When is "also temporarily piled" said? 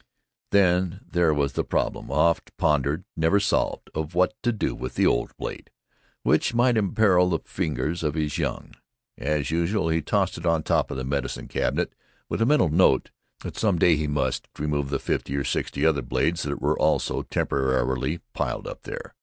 16.79-18.65